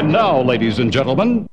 [0.00, 1.46] And now, ladies and gentlemen.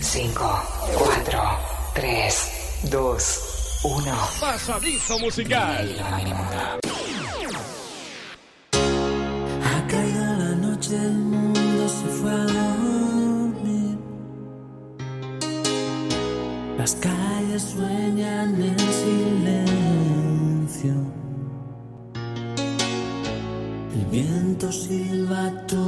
[0.00, 0.48] Cinco,
[0.96, 1.42] cuatro,
[1.94, 4.16] tres, dos, uno.
[4.40, 5.86] Pasadizo musical.
[9.62, 13.98] Ha caído la noche, el mundo se fue a dormir.
[16.78, 17.27] Las calles
[17.58, 20.94] sueñan en silencio.
[23.94, 25.87] El viento silba tu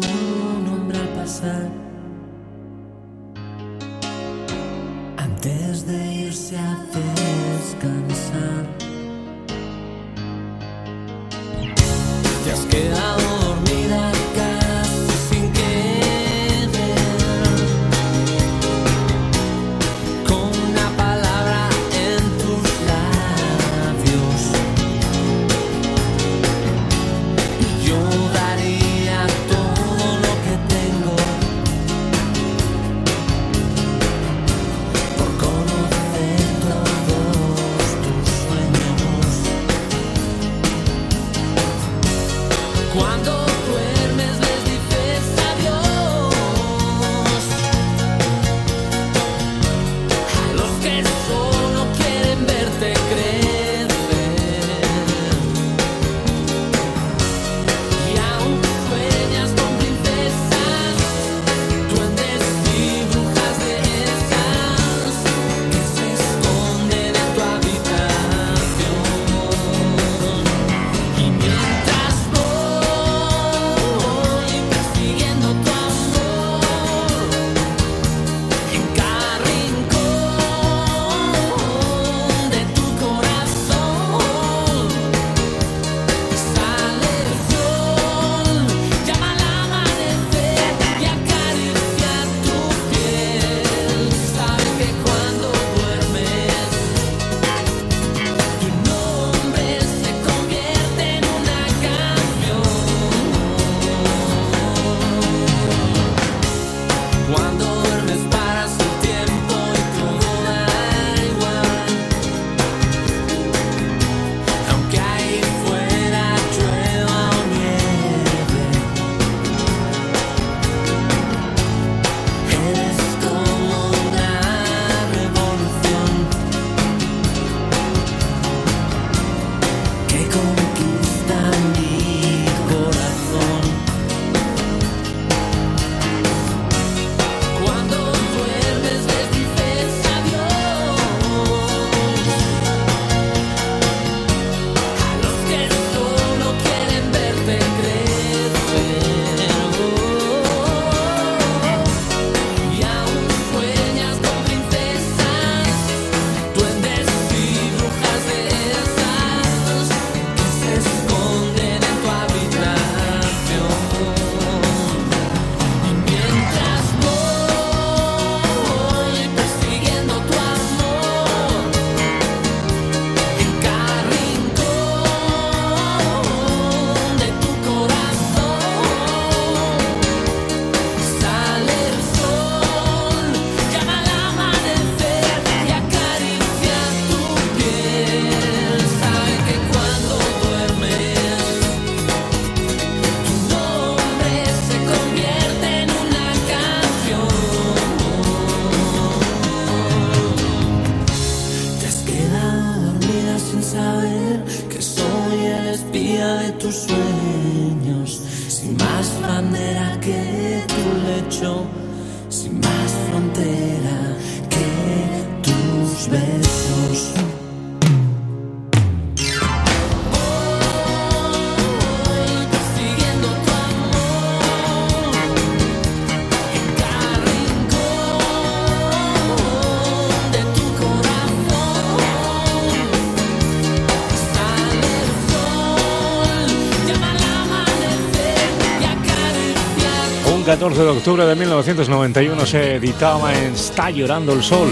[240.61, 244.69] 14 de octubre de 1991 se editaba en Está llorando el sol,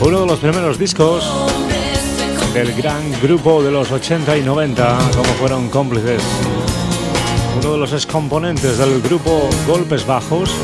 [0.00, 1.28] uno de los primeros discos
[2.54, 6.22] del gran grupo de los 80 y 90, como fueron cómplices.
[7.60, 10.54] Uno de los excomponentes del grupo Golpes Bajos,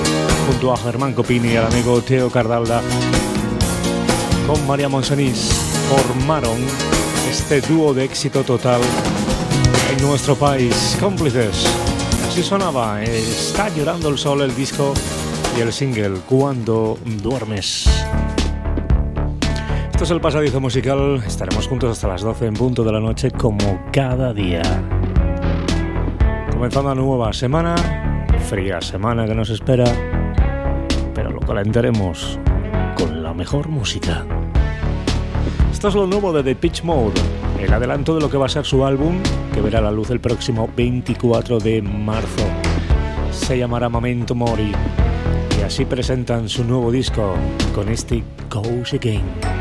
[0.46, 2.82] junto a Germán Copini y al amigo Teo Cardalda,
[4.46, 5.50] con María Monsenís,
[5.88, 6.56] formaron
[7.28, 8.80] este dúo de éxito total
[9.90, 11.89] en nuestro país, cómplices.
[12.30, 14.94] Así sonaba, está llorando el sol el disco
[15.58, 17.88] y el single Cuando duermes.
[19.90, 23.32] Esto es el pasadizo musical, estaremos juntos hasta las 12 en punto de la noche
[23.32, 24.62] como cada día.
[26.52, 27.74] Comenzando una nueva semana,
[28.48, 29.86] fría semana que nos espera,
[31.12, 32.38] pero lo calentaremos
[32.96, 34.24] con la mejor música.
[35.72, 37.20] Esto es lo nuevo de The Pitch Mode,
[37.58, 39.20] el adelanto de lo que va a ser su álbum,
[39.52, 42.44] que verá la luz el próximo 24 de marzo.
[43.30, 44.72] Se llamará Momento Mori
[45.58, 47.34] y así presentan su nuevo disco
[47.74, 49.59] con este Goes Again.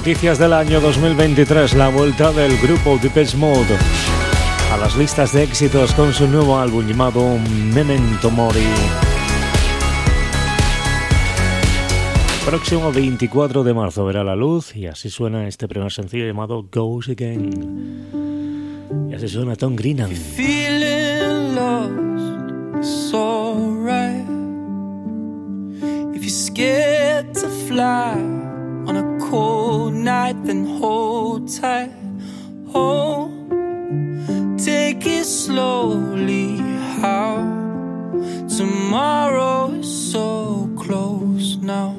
[0.00, 3.76] Noticias del año 2023, la vuelta del grupo Depeche Mode
[4.72, 7.36] a las listas de éxitos con su nuevo álbum llamado
[7.74, 8.64] Memento Mori.
[12.46, 17.10] Próximo 24 de marzo verá la luz y así suena este primer sencillo llamado Goes
[17.10, 18.06] Again.
[19.10, 20.12] Y así suena Tom Greenan.
[26.30, 28.29] Scared to fly
[30.32, 31.92] night, then hold tight.
[32.74, 33.30] Oh,
[34.58, 36.58] take it slowly.
[37.00, 37.36] How
[38.56, 41.92] tomorrow is so close now.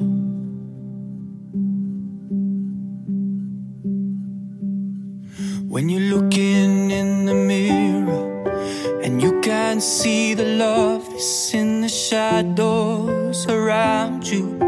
[5.68, 11.88] When you're looking in the mirror and you can't see the love is in the
[11.88, 14.58] shadows around you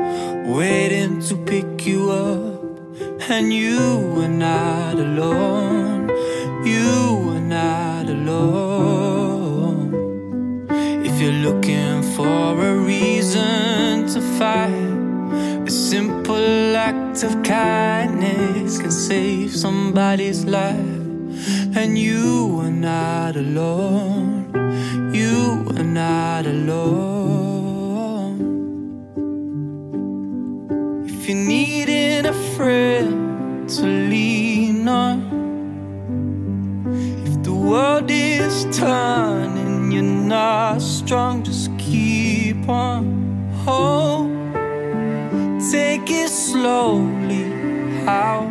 [0.46, 2.53] waiting to pick you up.
[3.26, 6.10] And you are not alone,
[6.62, 9.94] you are not alone.
[10.70, 19.56] If you're looking for a reason to fight, a simple act of kindness can save
[19.56, 20.76] somebody's life.
[21.74, 24.52] And you are not alone.
[25.14, 27.24] You are not alone.
[31.06, 31.36] If you're
[32.24, 35.22] needing a friend to lean on,
[37.26, 43.52] if the world is turning, you're not strong, just keep on.
[43.66, 44.28] Oh,
[45.70, 47.52] take it slowly.
[48.04, 48.50] How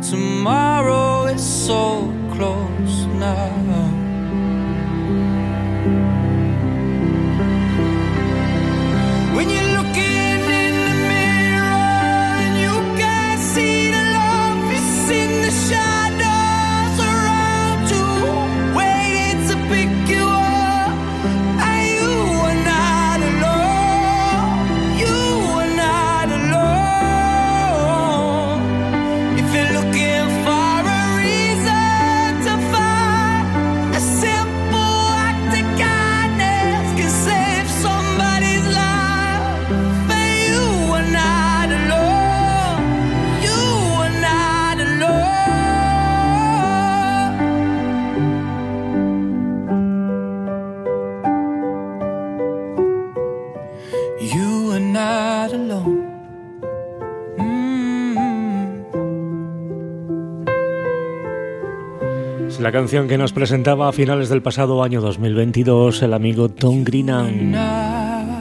[0.00, 3.58] tomorrow is so close now.
[62.68, 67.54] La canción que nos presentaba a finales del pasado año 2022 el amigo Tom Greenan.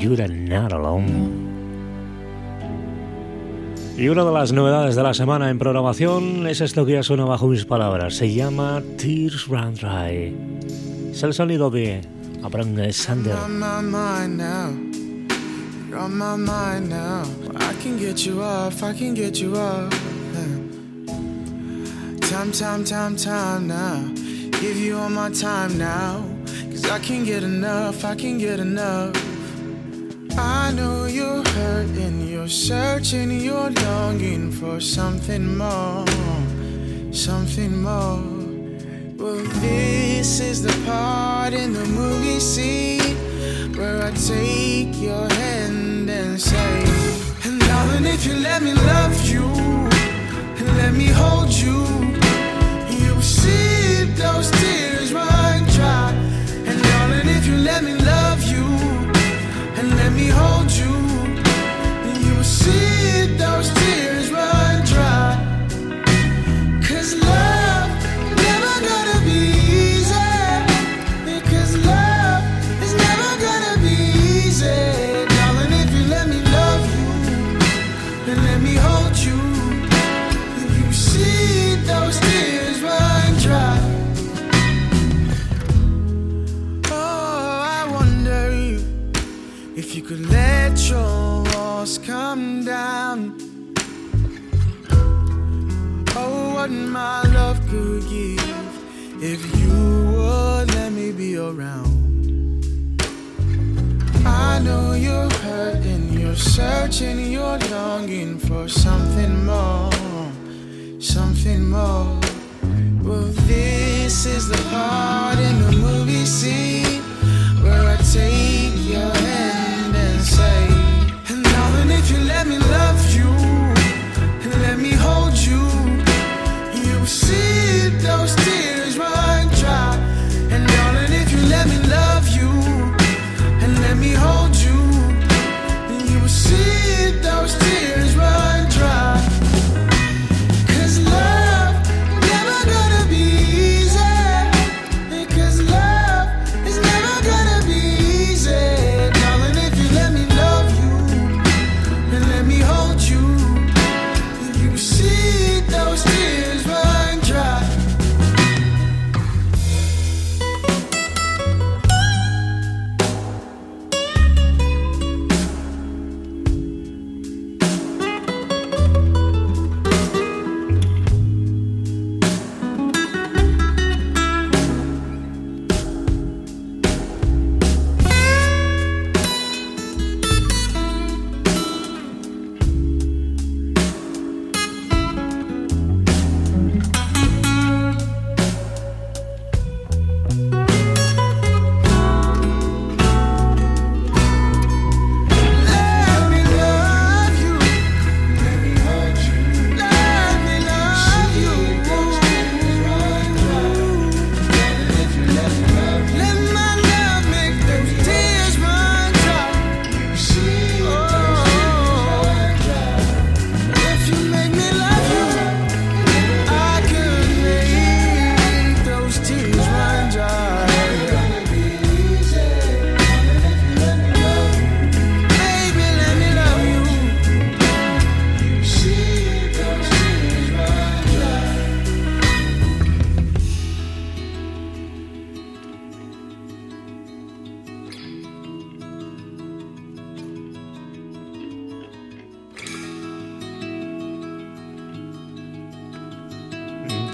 [0.01, 1.29] You're not alone.
[3.97, 7.23] Y una de las novedades de la semana en programación es esto que ya suena
[7.23, 8.15] bajo mis palabras.
[8.15, 10.35] Se llama Tears Run Dry.
[11.11, 12.01] Es el sonido de
[12.43, 13.33] Abraham Sander.
[22.29, 24.05] Time, time, time, time now.
[24.59, 26.25] Give you all my time now.
[26.69, 29.15] Cause I can't get enough, I can't get enough.
[30.37, 36.05] I know you're hurting, you're searching, you're longing for something more,
[37.13, 38.19] something more.
[39.15, 43.15] Well, this is the part in the movie scene
[43.77, 46.83] where I take your hand and say,
[47.45, 52.06] And darling, if you let me love you, and let me hold you
[60.29, 60.86] hold you,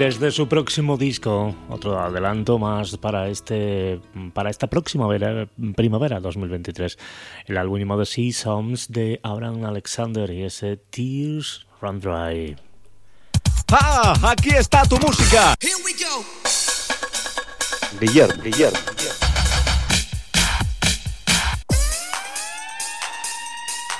[0.03, 4.01] desde su próximo disco, otro adelanto más para este
[4.33, 5.07] para esta próxima
[5.77, 6.97] primavera 2023,
[7.45, 12.57] el álbum llamado Sea Songs de Abraham Alexander y ese Tears Run Dry.
[13.71, 14.13] ¡Ah!
[14.23, 15.55] Aquí está tu música.
[18.01, 18.79] Guillermo, Guillermo.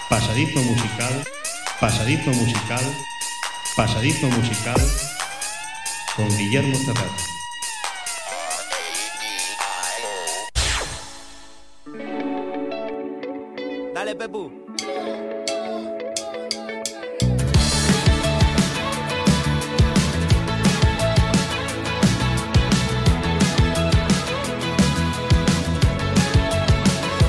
[0.10, 1.24] Pasadizo musical,
[1.80, 2.94] pasadizo musical,
[3.78, 4.82] pasadizo musical
[6.16, 7.24] con Guillermo Zapata.
[13.94, 14.52] Dale, Pepu.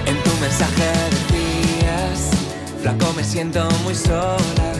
[0.06, 2.30] En tu mensaje decías,
[2.82, 4.72] flaco me siento muy sola,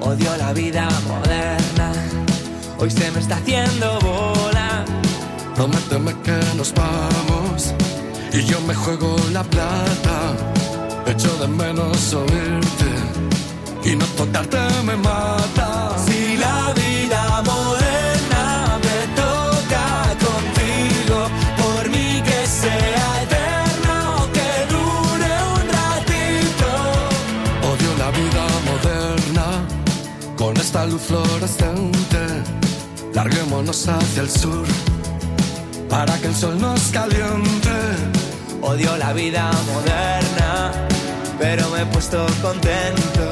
[0.00, 1.57] odio la vida moderna
[2.78, 4.84] hoy se me está haciendo bola.
[5.54, 7.74] Prométeme que nos vamos
[8.32, 10.16] y yo me juego la plata.
[11.06, 12.90] Echo de menos oírte
[13.84, 15.96] y no tocarte me mata.
[16.06, 19.86] Si la vida moderna me toca
[20.26, 21.18] contigo,
[21.62, 26.68] por mí que sea eterno, que dure un ratito.
[27.70, 29.46] Odio la vida moderna
[30.36, 32.57] con esta luz fluorescente
[33.18, 34.64] Larguémonos hacia el sur
[35.88, 37.76] para que el sol nos caliente.
[38.62, 40.86] Odio la vida moderna,
[41.36, 43.28] pero me he puesto contento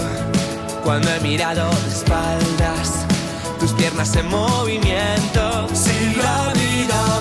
[0.83, 3.07] cuando he mirado de espaldas
[3.61, 5.69] tus piernas en movimiento.
[5.73, 7.21] Si la vida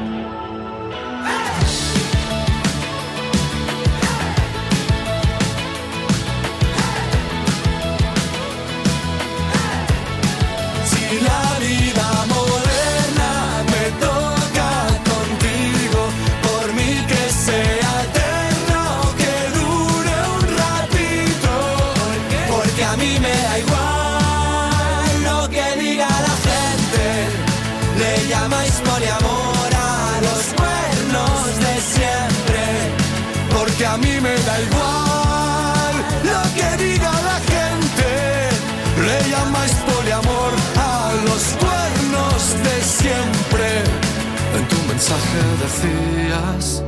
[45.11, 46.83] Mensaje decías,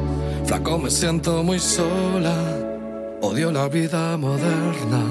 [0.45, 2.35] flaco me siento muy sola,
[3.21, 5.03] odio la vida moderna,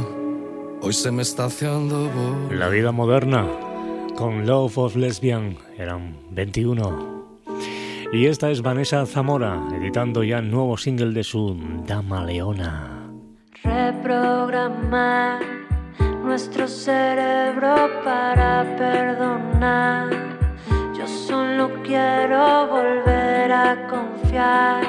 [0.81, 2.57] hoy se me está haciendo bola.
[2.57, 3.47] La vida moderna
[4.17, 7.23] con Love of Lesbian eran 21.
[8.13, 13.11] Y esta es Vanessa Zamora, editando ya nuevo single de su Dama Leona.
[13.63, 15.41] Reprogramar
[16.25, 20.32] nuestro cerebro para perdonar.
[21.85, 24.85] Quiero volver a confiar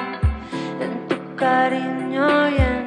[0.79, 2.82] en tu cariño y en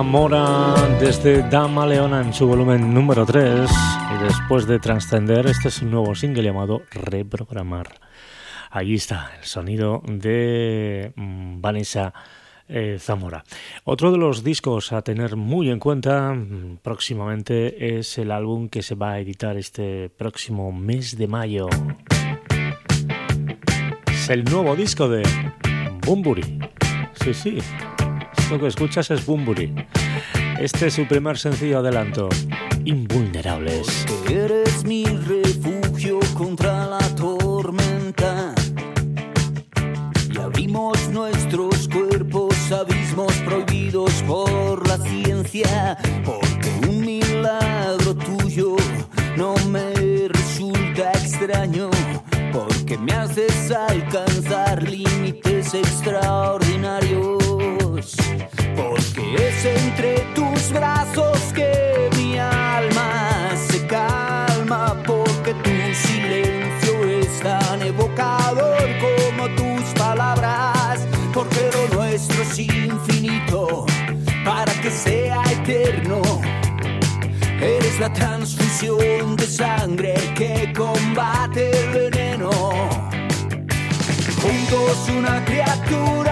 [0.00, 5.82] Zamora desde Dama Leona en su volumen número 3 y después de trascender este es
[5.82, 8.00] un nuevo single llamado Reprogramar.
[8.70, 12.14] Allí está el sonido de mm, Vanessa
[12.66, 13.44] eh, Zamora.
[13.84, 18.80] Otro de los discos a tener muy en cuenta mm, próximamente es el álbum que
[18.80, 21.68] se va a editar este próximo mes de mayo.
[24.10, 25.22] Es el nuevo disco de
[26.06, 26.58] Bumburi.
[27.22, 27.58] Sí, sí,
[28.50, 29.72] lo que escuchas es Bumburi.
[30.58, 32.28] Este es su primer sencillo adelanto,
[32.84, 34.06] Invulnerables.
[34.28, 38.52] Eres mi refugio contra la tormenta.
[40.32, 45.96] Y abrimos nuestros cuerpos abismos prohibidos por la ciencia.
[46.24, 48.76] Porque un milagro tuyo
[49.36, 49.92] no me
[50.28, 51.90] resulta extraño.
[52.52, 57.39] Porque me haces alcanzar límites extraordinarios
[72.62, 73.86] infinito
[74.44, 76.22] para que sea eterno.
[77.60, 82.50] Eres la transfusión de sangre que combate el veneno.
[84.42, 86.29] Juntos una criatura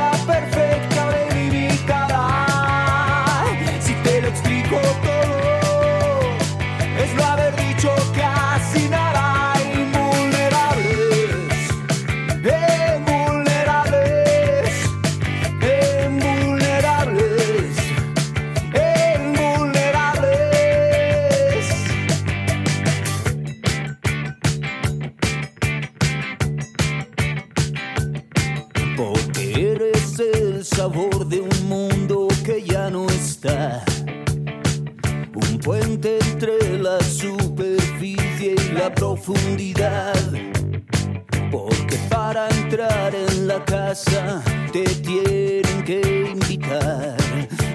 [43.33, 47.17] en la casa te tienen que invitar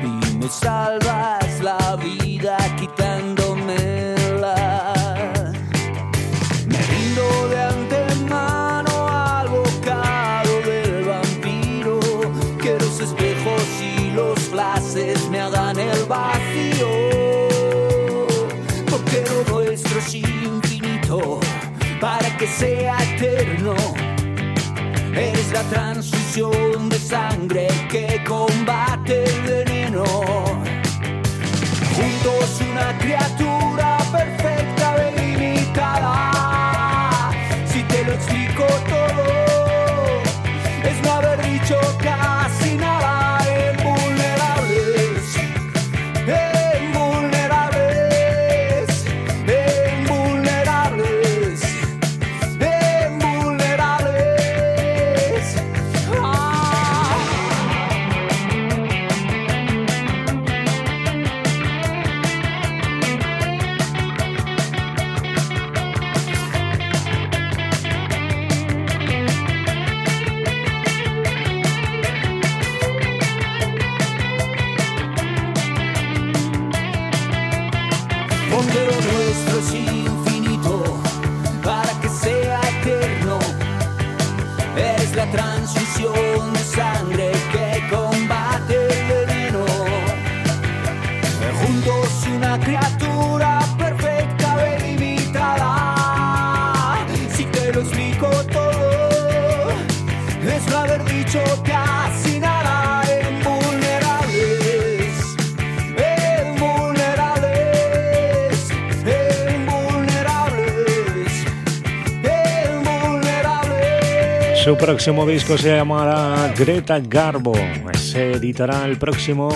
[0.03, 4.93] y me salvas la vida quitándomela.
[6.67, 11.99] Me rindo de antemano al bocado del vampiro
[12.61, 16.87] que los espejos y los flashes me hagan el vacío.
[18.89, 21.39] Porque lo nuestro es infinito
[21.99, 23.75] para que sea eterno.
[25.53, 30.03] La transfusión de sangre que combate el veneno.
[31.95, 36.09] Juntos una criatura perfecta, delimitada.
[37.67, 40.23] Si te lo explico todo,
[40.89, 42.72] es no haber dicho casi
[114.63, 117.53] Su próximo disco se llamará Greta Garbo.
[117.97, 119.49] Se editará el próximo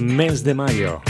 [0.00, 1.02] mes de mayo.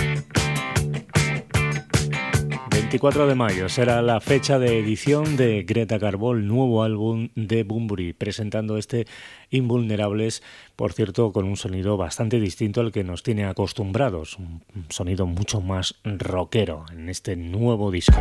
[2.73, 7.62] 24 de mayo será la fecha de edición de Greta Garbo, el nuevo álbum de
[7.62, 9.07] Bumburi, presentando este
[9.51, 10.42] Invulnerables,
[10.75, 15.61] por cierto, con un sonido bastante distinto al que nos tiene acostumbrados, un sonido mucho
[15.61, 18.18] más rockero en este nuevo disco.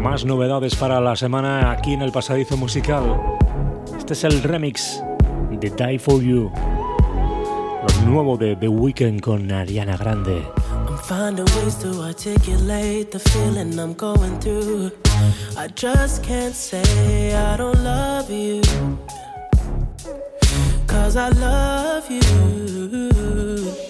[0.00, 3.20] Más novedades para la semana aquí en el pasadizo musical.
[3.98, 5.02] Este es el remix
[5.50, 6.50] de Die for You.
[7.82, 10.42] Lo nuevo de The Weeknd con Ariana Grande.
[10.88, 14.90] I'm finding ways to articulate the feeling I'm going through.
[15.58, 18.62] I just can't say I don't love you.
[20.86, 23.89] Cause I love you.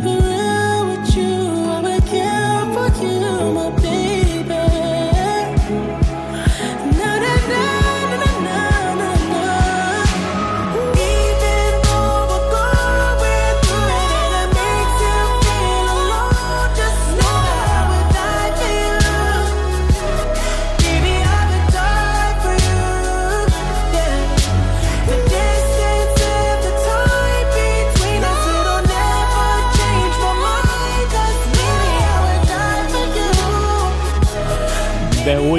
[0.00, 0.29] baby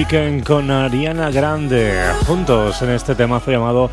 [0.01, 1.93] Weekend con Ariana Grande,
[2.25, 3.91] juntos en este temazo llamado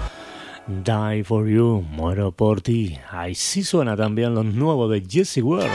[0.67, 2.99] Die for You, muero por ti.
[3.11, 5.69] Ahí sí suena también lo nuevo de Jesse Ware.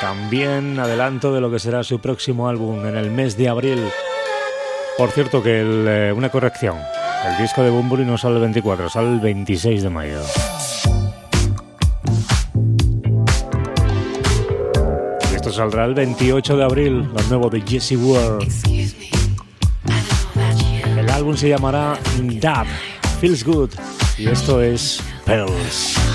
[0.00, 3.80] También adelanto de lo que será su próximo álbum en el mes de abril.
[4.98, 6.78] Por cierto, que el, eh, una corrección:
[7.28, 10.20] el disco de Bumburi no sale el 24, sale el 26 de mayo.
[15.52, 18.44] saldrá el 28 de abril, lo nuevo de Jesse Ward.
[20.98, 21.98] El álbum se llamará
[22.40, 22.66] Dab,
[23.20, 23.70] Feels Good,
[24.18, 26.09] y esto es Pearls.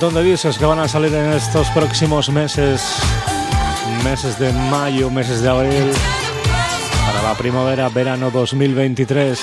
[0.00, 2.82] Montón de discos que van a salir en estos próximos meses,
[4.02, 5.92] meses de mayo, meses de abril,
[7.04, 9.38] para la primavera, verano 2023.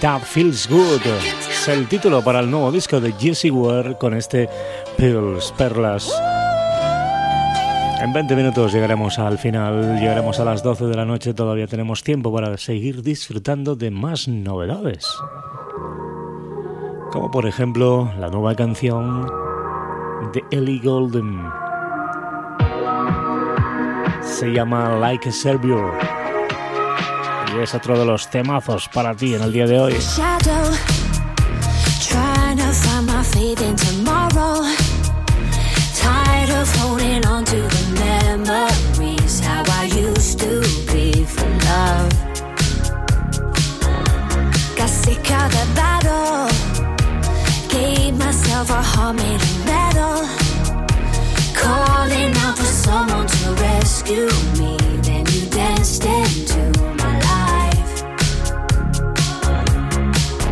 [0.00, 1.02] That Feels Good
[1.50, 4.48] es el título para el nuevo disco de Jesse Ware con este
[4.96, 6.10] Pills, Perlas.
[8.00, 12.02] En 20 minutos llegaremos al final, llegaremos a las 12 de la noche, todavía tenemos
[12.02, 15.06] tiempo para seguir disfrutando de más novedades
[17.10, 19.26] como por ejemplo la nueva canción
[20.32, 21.42] de Ellie Golden.
[24.22, 25.92] Se llama Like a Serbior
[27.54, 29.94] y es otro de los temazos para ti en el día de hoy.
[48.12, 50.18] Myself a heart made of metal.
[51.54, 54.76] Calling out for someone to rescue me.
[55.02, 56.62] Then you danced into
[57.02, 57.92] my life.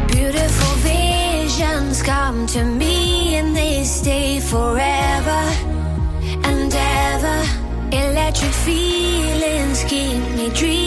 [0.08, 5.42] Beautiful visions come to me and they stay forever
[6.48, 7.38] and ever.
[7.92, 10.85] Electric feelings keep me dreaming.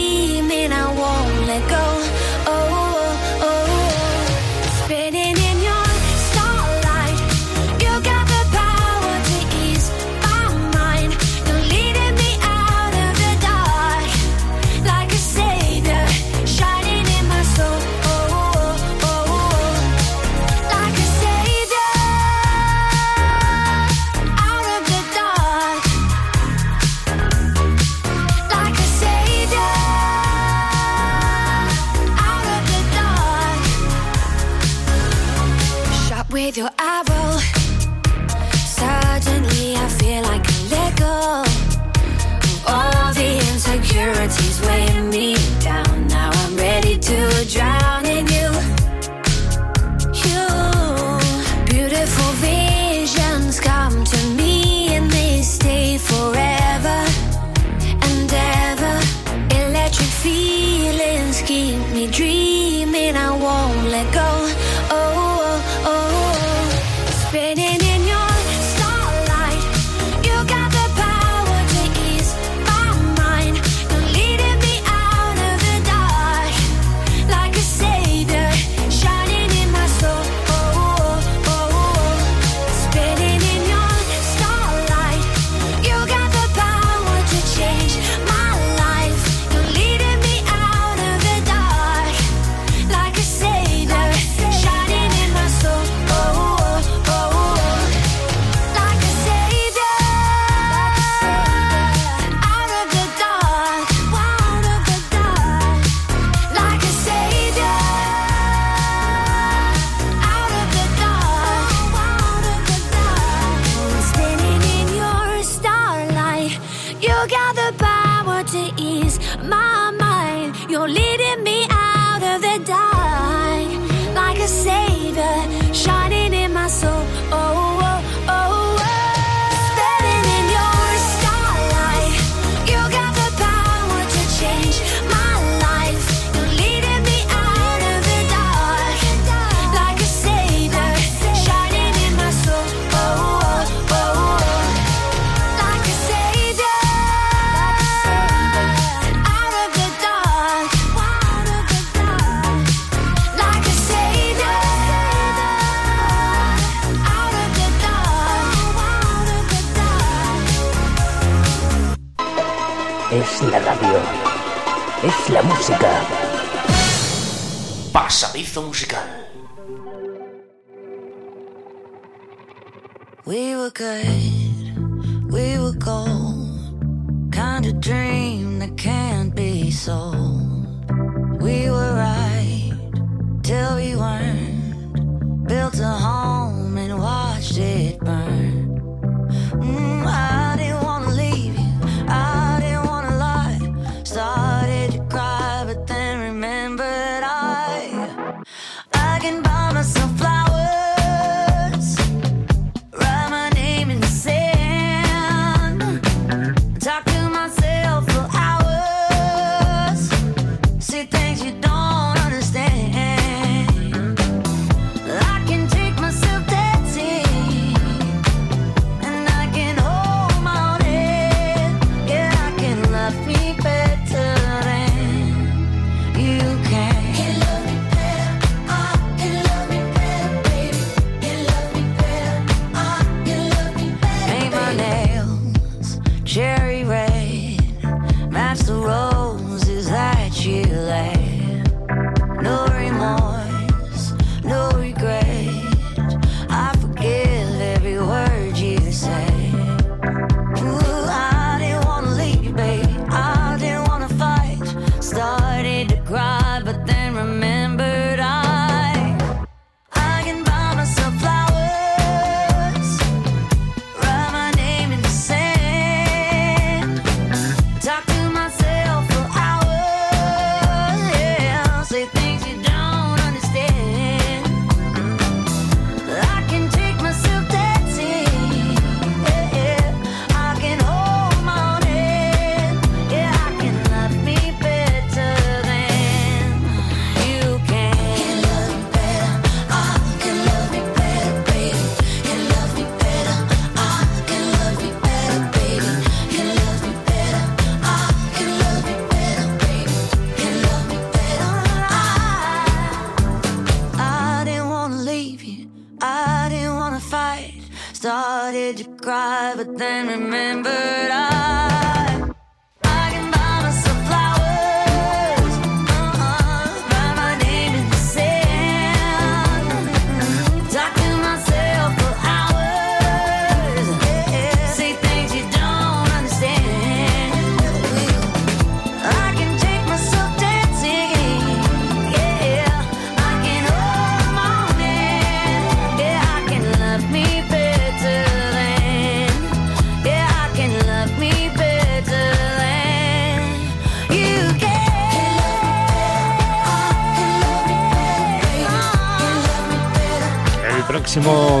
[173.70, 174.39] good.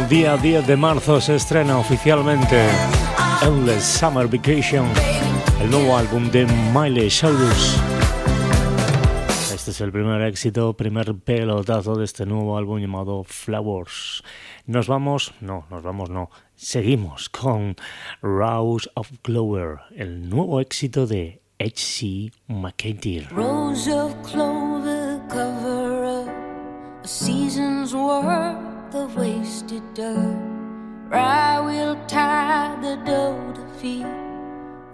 [0.08, 2.68] Día 10 de marzo se estrena oficialmente
[3.42, 4.86] Endless Summer Vacation,
[5.60, 7.76] el nuevo álbum de Miley Cyrus.
[9.52, 14.22] Este es el primer éxito, primer pelotazo de este nuevo álbum llamado Flowers.
[14.66, 16.30] Nos vamos, no, nos vamos, no.
[16.54, 17.76] Seguimos con
[18.22, 22.30] Rose of Clover, el nuevo éxito de H.C.
[22.48, 23.28] McIntyre.
[23.30, 26.28] Rose of clover cover up
[27.02, 30.36] a season's worth of wasted dirt.
[31.08, 34.06] Rye will tie the dough to feed.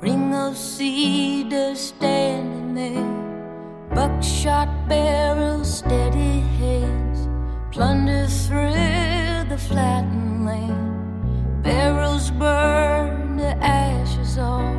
[0.00, 3.94] Ring of cedar standing there.
[3.94, 7.28] Buckshot barrels, steady hands.
[7.74, 11.62] Plunder through the flattened land.
[11.62, 14.74] Barrels burn to ashes all.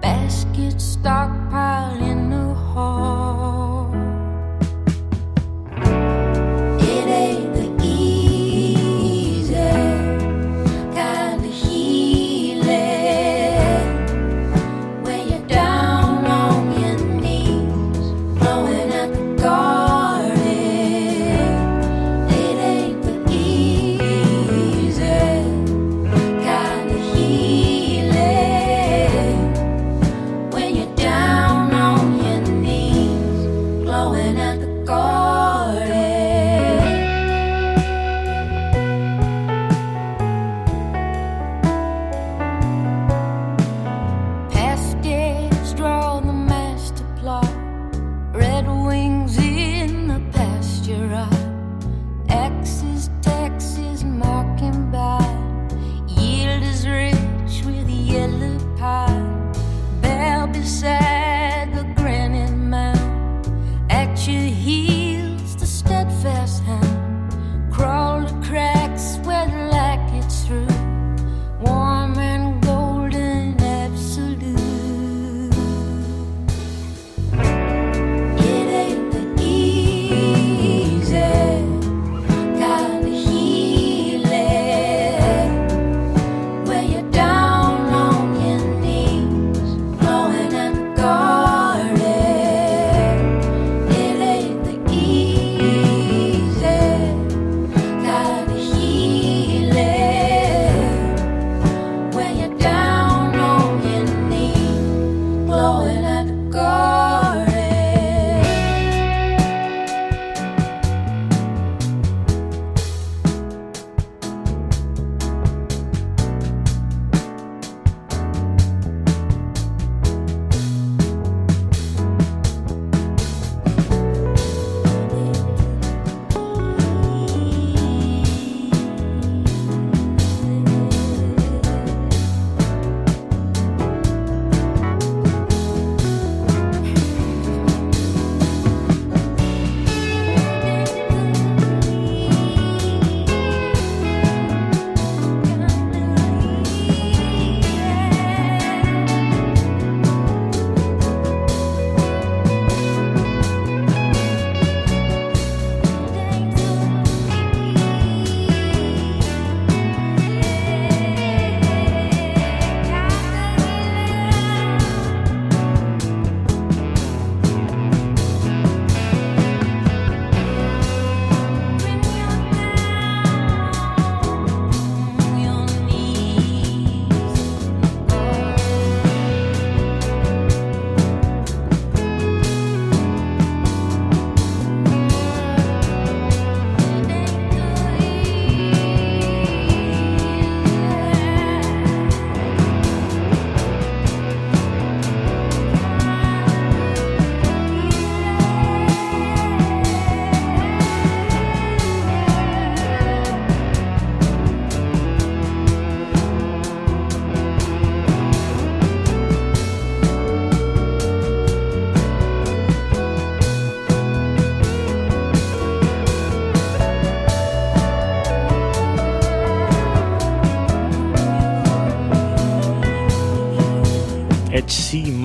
[0.00, 3.75] Baskets stockpile in the hall.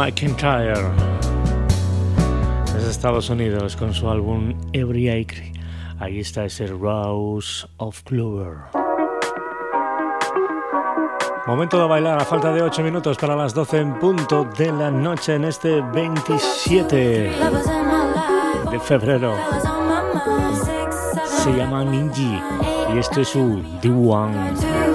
[0.01, 0.81] McIntyre
[2.73, 5.53] desde Estados Unidos con su álbum Every Acre.
[5.99, 8.61] Ahí está ese Rose of Clover.
[11.45, 14.89] Momento de bailar a falta de 8 minutos para las 12 en punto de la
[14.89, 17.31] noche en este 27
[18.71, 19.35] de febrero.
[21.43, 22.41] Se llama Ninji
[22.95, 24.90] y esto es su The One.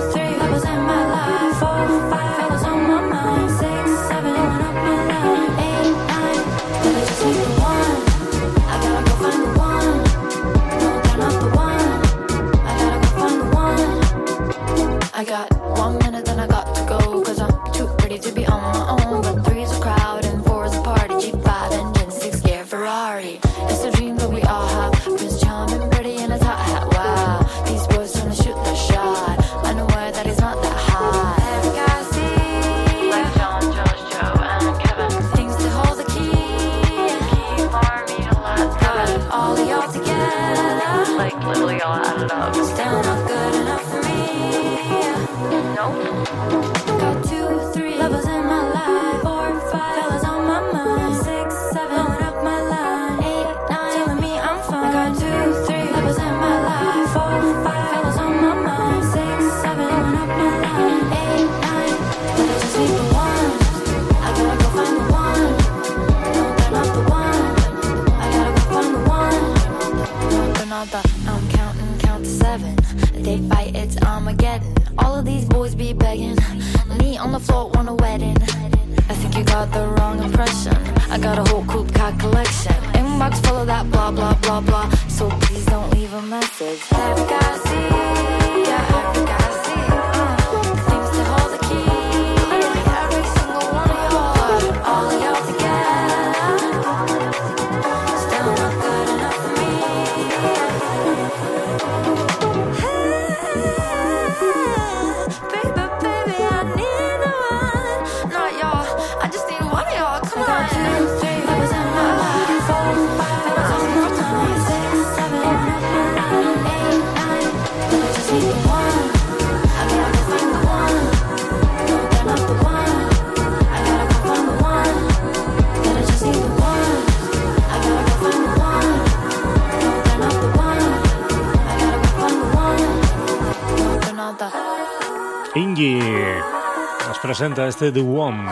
[137.27, 138.49] Presenta este The One.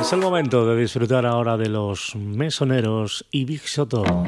[0.00, 4.02] Es el momento de disfrutar ahora de los mesoneros y Big Soto.
[4.02, 4.26] Con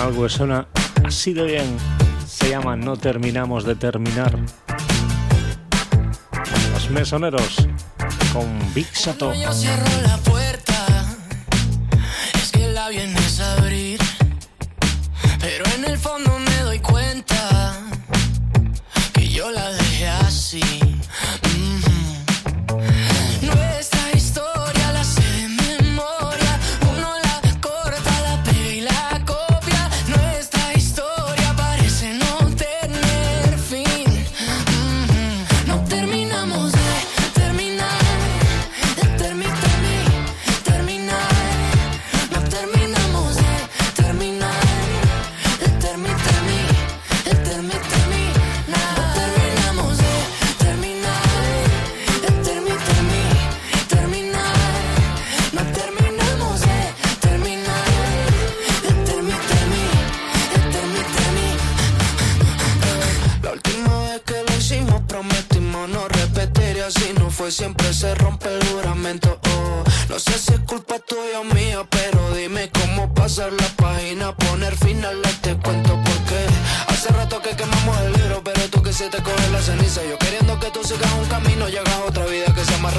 [0.00, 0.66] algo que suena
[1.04, 1.76] así de bien.
[2.26, 4.38] Se llama No terminamos de terminar.
[6.72, 7.68] Los mesoneros
[8.32, 9.34] con Big Soto.
[9.34, 11.04] Yo cierro la puerta,
[12.36, 14.03] es que la vienes a abrir.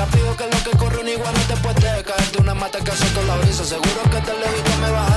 [0.06, 3.06] Rápido que lo que corre un igual no te puede caerte una mata que hace
[3.06, 3.66] azota la brisa.
[3.66, 5.14] Seguro que te levita me baja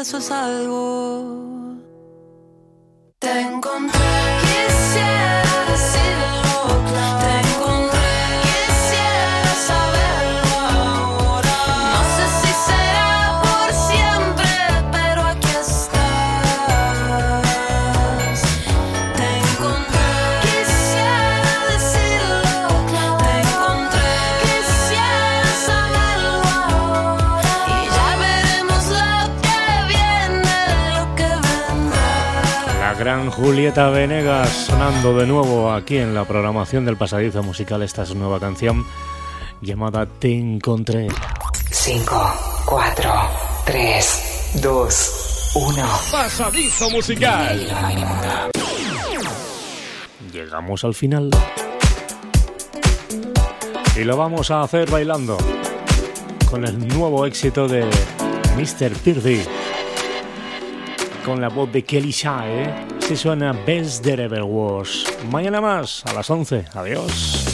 [0.00, 1.47] eso es algo
[33.38, 37.84] Julieta Venegas sonando de nuevo aquí en la programación del pasadizo musical.
[37.84, 38.84] Esta es nueva canción
[39.60, 41.06] llamada Te encontré.
[41.70, 42.32] 5,
[42.66, 43.12] 4,
[43.64, 45.86] 3, 2, 1.
[46.10, 47.64] Pasadizo musical.
[50.32, 51.30] Llegamos al final.
[53.96, 55.38] Y lo vamos a hacer bailando
[56.50, 57.84] con el nuevo éxito de
[58.56, 58.96] Mr.
[58.96, 59.42] Pirdy.
[61.24, 62.97] Con la voz de Kelly Shae.
[63.08, 65.06] Así suena Best There Ever Was.
[65.30, 66.66] Mañana más, a las 11.
[66.74, 67.48] Adiós.